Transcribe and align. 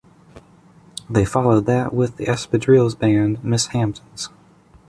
They 1.07 1.25
followed 1.25 1.67
that 1.67 1.93
with 1.93 2.17
the 2.17 2.25
espadrilles 2.25 2.97
brand, 2.97 3.43
Miss 3.43 3.67
Hamptons. 3.67 4.29